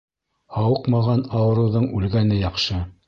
Һауыҡмаған 0.55 1.21
ауырыуҙың 1.41 1.87
үлгәне 2.01 2.41
яҡшы. 2.41 2.81